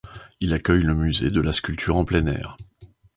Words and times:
Il 0.39 0.55
accueille 0.55 0.81
le 0.81 0.95
Musée 0.95 1.29
de 1.29 1.41
la 1.41 1.53
sculpture 1.53 1.95
en 1.95 2.05
plein 2.05 2.25
air. 2.25 2.57